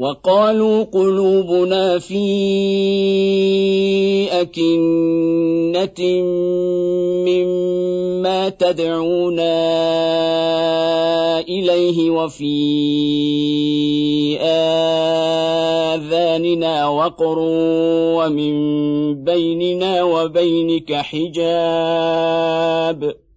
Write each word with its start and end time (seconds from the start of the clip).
وقالوا 0.00 0.84
قلوبنا 0.84 1.98
في 1.98 2.24
أكنة 4.32 6.22
مما 7.28 8.48
تدعونا 8.48 9.60
إليه 11.40 12.10
وفي 12.10 12.56
آذاننا 16.00 16.88
وقر 16.88 17.38
ومن 18.16 18.54
بيننا 19.24 20.02
وبينك 20.02 20.92
حجاب 20.94 22.30
ۖ 23.12 23.29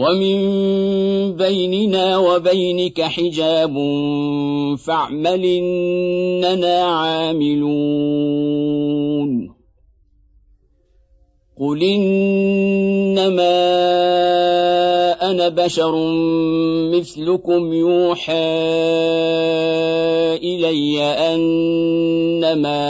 ومن 0.00 1.36
بيننا 1.36 2.18
وبينك 2.18 3.02
حجاب 3.02 3.74
فاعمل 4.78 5.44
إننا 5.44 6.76
عاملون. 6.82 8.30
قل 11.60 11.82
إنما 11.82 13.60
أنا 15.30 15.48
بشر 15.48 15.94
مثلكم 16.96 17.72
يوحى 17.72 18.32
إلي 20.40 21.02
أنما 21.02 22.80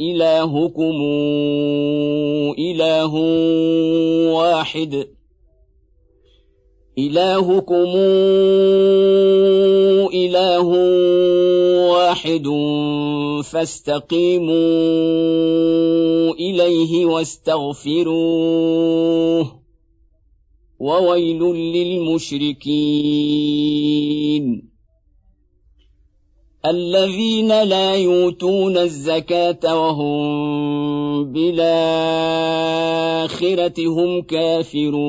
إلهكم 0.00 0.96
إله 2.58 3.12
واحد. 4.38 5.08
إلهكم 6.98 7.96
إله 10.14 10.66
واحد 11.90 12.48
فاستقيموا 13.44 14.54
إليه 16.34 17.06
واستغفروه. 17.06 18.38
وويل 20.80 21.42
للمشركين. 21.42 22.78
الذين 26.66 27.62
لا 27.62 27.94
يؤتون 27.94 28.76
الزكاة 28.76 29.80
وهم 29.80 30.87
بالآخرة 31.24 31.78
هم 33.78 34.22
كافرون. 34.22 35.08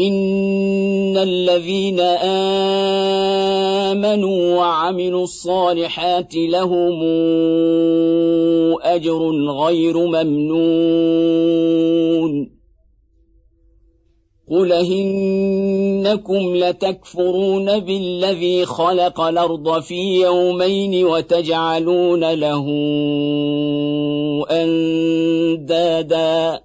إن 0.00 1.16
الذين 1.16 2.00
آمنوا 3.90 4.56
وعملوا 4.56 5.22
الصالحات 5.24 6.34
لهم 6.34 7.02
أجر 8.82 9.30
غير 9.50 9.96
ممنون. 10.06 11.40
قل 14.50 14.72
إنكم 14.72 16.56
لتكفرون 16.56 17.78
بالذي 17.78 18.66
خلق 18.66 19.20
الأرض 19.20 19.80
في 19.80 20.22
يومين 20.22 21.04
وتجعلون 21.04 22.34
له 22.34 22.66
أندادا 24.50 26.60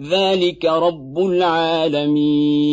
ذلك 0.00 0.64
رب 0.64 1.18
العالمين 1.18 2.72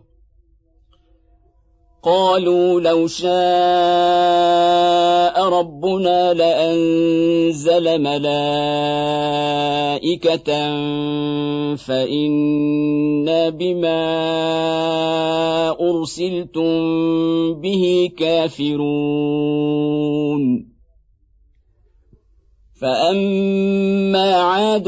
قالوا 2.03 2.81
لو 2.81 3.07
شاء 3.07 3.31
ربنا 5.49 6.33
لأنزل 6.33 8.01
ملائكة 8.01 8.31
فانا 11.75 13.49
بما 13.49 14.01
أرسلتم 15.81 16.73
به 17.61 18.09
كافرون. 18.17 19.81
فأما 22.81 24.35
عاد 24.35 24.87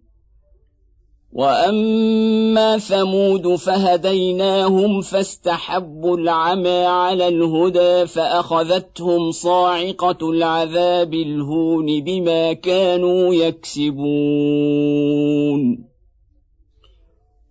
واما 1.33 2.77
ثمود 2.77 3.55
فهديناهم 3.55 5.01
فاستحبوا 5.01 6.17
العمى 6.17 6.85
على 6.85 7.27
الهدى 7.27 8.07
فاخذتهم 8.07 9.31
صاعقه 9.31 10.29
العذاب 10.29 11.13
الهون 11.13 12.03
بما 12.03 12.53
كانوا 12.53 13.33
يكسبون 13.33 14.01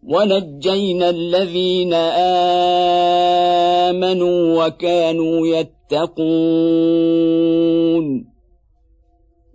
ونجينا 0.02 1.10
الذين 1.10 1.94
امنوا 3.84 4.66
وكانوا 4.66 5.46
يتقون 5.46 6.60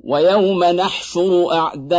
ويوم 0.03 0.63
نحشر 0.63 1.51
اعداء 1.51 1.95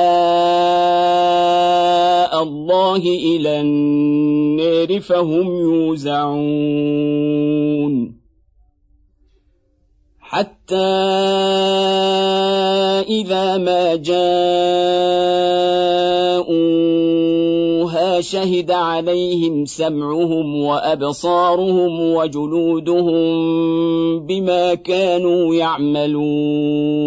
الله 2.42 2.96
إلى 2.96 3.60
النار 3.60 5.00
فهم 5.00 5.60
يوزعون. 5.60 6.66
حتى 10.20 10.74
إذا 13.08 13.56
ما 13.58 13.94
جاءوها 13.94 14.26
شهد 18.20 18.70
عليهم 18.70 19.64
سمعهم 19.64 20.56
وأبصارهم 20.56 22.14
وجلودهم 22.14 23.26
بما 24.26 24.74
كانوا 24.74 25.54
يعملون. 25.54 27.06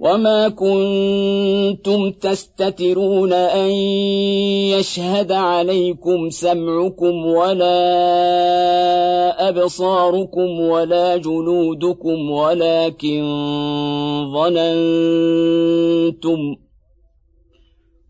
وما 0.00 0.48
كنتم 0.48 2.10
تستترون 2.10 3.32
ان 3.32 3.70
يشهد 4.70 5.32
عليكم 5.32 6.30
سمعكم 6.30 7.26
ولا 7.26 7.78
ابصاركم 9.48 10.60
ولا 10.60 11.16
جلودكم 11.16 12.30
ولكن 12.30 13.24
ظننتم 14.32 15.58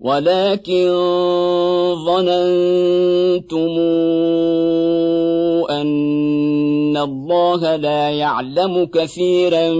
ولكن 0.00 0.88
ظننتم 2.06 3.78
ان 5.70 5.88
الله 6.98 7.76
لا 7.76 8.10
يعلم 8.10 8.84
كثيرا 8.84 9.70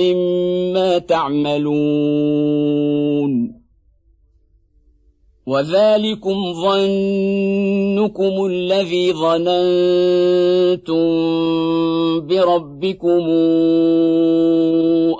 مما 0.00 0.98
تعملون 0.98 2.70
وذلكم 5.46 6.52
ظنكم 6.52 8.46
الذي 8.46 9.12
ظننتم 9.12 9.50
بربكم 12.26 13.22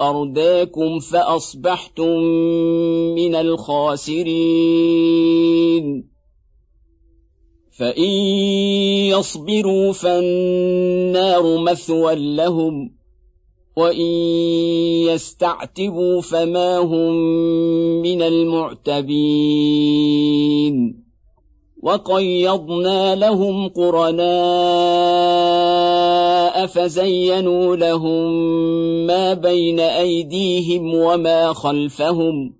ارداكم 0.00 0.98
فاصبحتم 0.98 2.18
من 3.14 3.34
الخاسرين 3.34 4.50
فان 7.80 8.10
يصبروا 9.08 9.92
فالنار 9.92 11.56
مثوى 11.58 12.14
لهم 12.14 12.92
وان 13.76 14.00
يستعتبوا 15.08 16.20
فما 16.20 16.78
هم 16.78 17.12
من 18.02 18.22
المعتبين 18.22 19.10
وقيضنا 21.82 23.14
لهم 23.14 23.68
قرناء 23.68 24.26
فزينوا 26.66 27.76
لهم 27.76 28.30
ما 29.06 29.34
بين 29.34 29.80
ايديهم 29.80 30.94
وما 30.94 31.52
خلفهم 31.52 32.59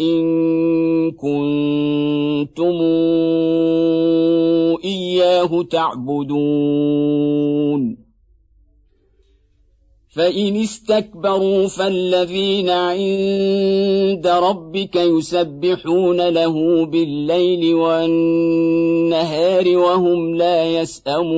إن 0.00 0.20
كنتم 1.10 2.80
إياه 4.84 5.62
تعبدون. 5.70 6.90
فان 10.10 10.56
استكبروا 10.56 11.66
فالذين 11.66 12.70
عند 12.70 14.26
ربك 14.26 14.96
يسبحون 14.96 16.28
له 16.28 16.86
بالليل 16.86 17.74
والنهار 17.74 19.68
وهم 19.78 20.36
لا 20.36 20.64
يسامون 20.80 21.30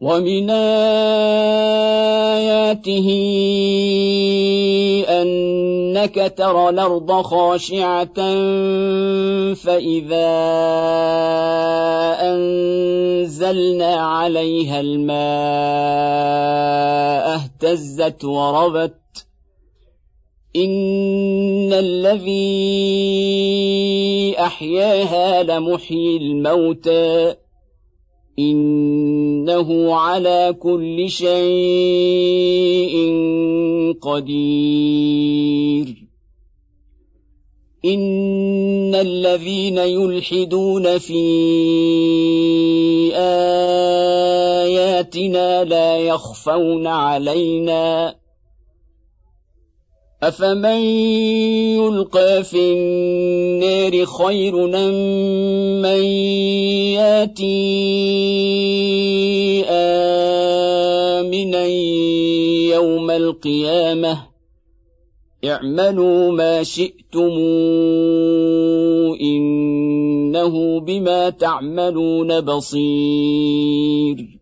ومن 0.00 0.50
اياته 2.50 3.08
إنك 5.92 6.34
ترى 6.36 6.68
الأرض 6.68 7.22
خاشعة 7.22 8.14
فإذا 9.54 10.32
أنزلنا 12.20 13.94
عليها 13.94 14.80
الماء 14.80 15.22
اهتزت 17.34 18.24
وربت. 18.24 19.26
إن 20.56 21.72
الذي 21.72 22.34
أحياها 24.38 25.42
لمحيي 25.42 26.16
الموتى. 26.16 27.34
إنه 28.38 29.94
على 29.94 30.56
كل 30.60 31.10
شيء 31.10 31.32
قدير. 34.00 35.86
إن 37.84 38.94
الذين 38.94 39.78
يلحدون 39.78 40.98
في 40.98 41.22
آياتنا 44.62 45.64
لا 45.64 45.98
يخفون 45.98 46.86
علينا. 46.86 48.21
افمن 50.22 50.82
يلقى 51.82 52.44
في 52.44 52.72
النار 52.72 54.06
خير 54.06 54.66
من 55.82 56.02
ياتي 56.94 57.64
امنا 59.68 61.64
يوم 62.74 63.10
القيامه 63.10 64.18
اعملوا 65.44 66.32
ما 66.32 66.62
شئتم 66.62 67.32
انه 69.20 70.80
بما 70.80 71.30
تعملون 71.30 72.40
بصير 72.40 74.41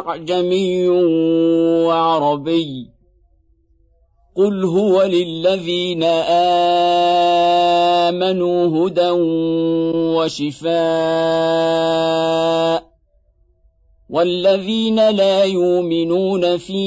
أعجمي 0.00 0.88
وعربي. 1.86 2.90
قل 4.36 4.64
هو 4.64 5.02
للذين 5.02 6.02
آمنوا 8.12 8.66
هدى 8.66 9.10
وشفاء. 10.14 10.74
والذين 14.10 15.10
لا 15.10 15.44
يؤمنون 15.44 16.56
في 16.56 16.82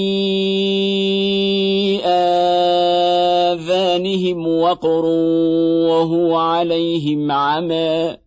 آذانهم 2.05 4.47
وقر 4.47 5.05
وهو 5.89 6.35
عليهم 6.35 7.31
عمى. 7.31 8.26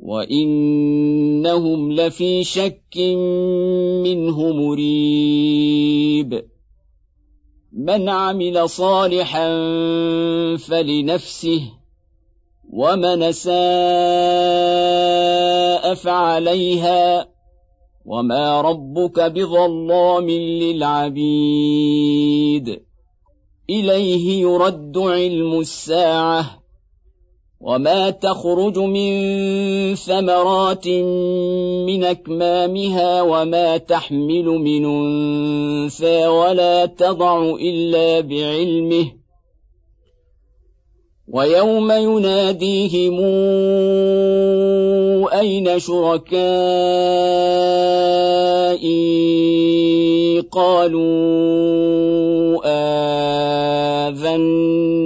وانهم 0.00 1.92
لفي 1.92 2.44
شك 2.44 2.96
منه 4.02 4.52
مريب 4.52 6.44
من 7.72 8.08
عمل 8.08 8.68
صالحا 8.68 9.48
فلنفسه 10.56 11.62
ومن 12.72 13.32
ساء 13.32 13.56
فعليها 15.94 17.28
وما 18.04 18.60
ربك 18.60 19.20
بظلام 19.20 20.30
للعبيد 20.60 21.66
اليه 23.70 24.40
يرد 24.40 24.98
علم 24.98 25.60
الساعة 25.60 26.65
وما 27.66 28.10
تخرج 28.10 28.78
من 28.78 29.94
ثمرات 29.94 30.88
من 31.86 32.04
اكمامها 32.04 33.22
وما 33.22 33.76
تحمل 33.76 34.44
من 34.44 34.84
انثى 34.84 36.26
ولا 36.26 36.86
تضع 36.86 37.54
الا 37.60 38.20
بعلمه 38.20 39.06
ويوم 41.28 41.92
يناديهم 41.92 43.20
اين 45.26 45.78
شركائي 45.78 46.36
قالوا 50.52 51.02
اذنا 54.08 55.05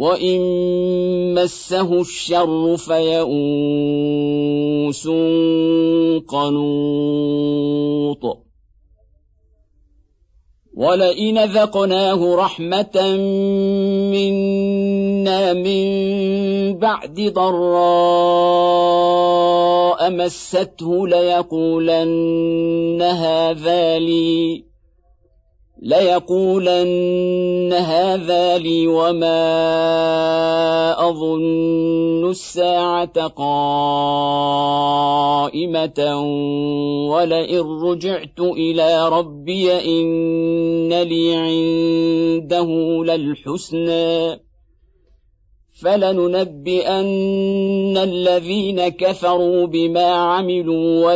وان 0.00 1.34
مسه 1.34 2.00
الشر 2.00 2.76
فيئوس 2.76 3.28
قنوط 6.28 8.24
ولئن 10.76 11.44
ذقناه 11.44 12.34
رحمه 12.36 13.16
منا 14.12 15.52
من 15.52 15.84
بعد 16.78 17.20
ضراء 17.20 18.40
مسته 20.10 21.08
ليقولن 21.08 23.02
هذا 23.02 23.98
لي 23.98 24.69
ليقولن 25.82 27.72
هذا 27.72 28.58
لي 28.58 28.86
وما 28.86 29.48
اظن 31.08 32.30
الساعة 32.30 33.26
قائمه 33.26 34.60
ولئن 37.10 37.60
رجعت 37.60 38.40
إلى 38.40 39.08
ربي 39.08 39.72
ان 39.72 41.02
لي 41.02 41.34
عنده 41.34 42.68
للحسنى 43.04 44.40
فلننبئن 45.82 47.06
الذين 47.96 48.88
كفروا 48.88 49.66
بما 49.66 50.04
عملوا 50.04 51.14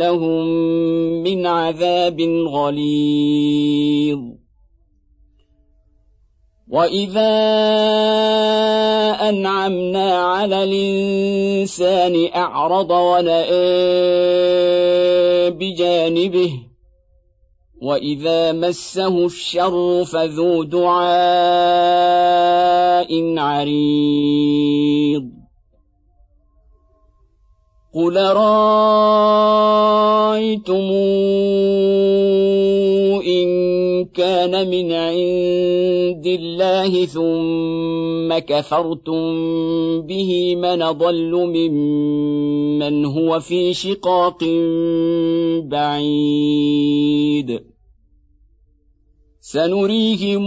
ولنذيقنهم 0.00 1.22
من 1.22 1.46
عذاب 1.46 2.20
غليظ. 2.48 4.18
وإذا 6.68 7.30
أنعمنا 9.28 10.18
على 10.18 10.64
الإنسان 10.64 12.28
أعرض 12.34 12.90
ونأى 12.90 13.50
بجانبه 15.50 16.52
وإذا 17.82 18.52
مسه 18.52 19.26
الشر 19.26 20.04
فذو 20.04 20.64
دعاء 20.64 21.10
عريض. 23.38 25.30
قل 27.94 28.18
رايتم 30.30 30.88
إن 33.26 33.48
كان 34.04 34.70
من 34.70 34.92
عند 34.92 36.26
الله 36.26 37.06
ثم 37.06 38.38
كفرتم 38.38 39.22
به 40.02 40.56
من 40.56 40.78
ضل 40.92 41.32
ممن 41.32 43.04
هو 43.04 43.40
في 43.40 43.74
شقاق 43.74 44.44
بعيد. 45.64 47.60
سنريهم 49.40 50.46